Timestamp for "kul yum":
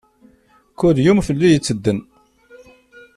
0.79-1.19